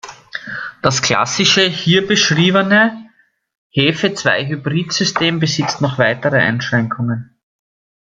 [0.81, 3.11] Das klassische, hier beschriebene
[3.69, 7.37] Hefe-Zwei-Hybrid-System besitzt noch weitere Einschränkungen.